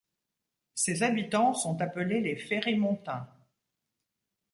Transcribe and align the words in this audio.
Ses 0.73 1.03
habitants 1.03 1.53
sont 1.53 1.79
appelés 1.79 2.21
les 2.21 2.35
Ferrimontains. 2.35 3.29